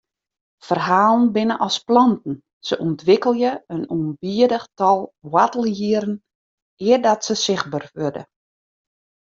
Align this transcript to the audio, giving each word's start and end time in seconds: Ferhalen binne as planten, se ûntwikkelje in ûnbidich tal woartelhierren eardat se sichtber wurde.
Ferhalen 0.67 1.27
binne 1.35 1.55
as 1.67 1.77
planten, 1.89 2.33
se 2.67 2.75
ûntwikkelje 2.85 3.51
in 3.73 3.83
ûnbidich 3.95 4.67
tal 4.79 4.99
woartelhierren 5.31 6.15
eardat 6.85 7.21
se 7.27 7.35
sichtber 7.45 7.83
wurde. 7.97 8.23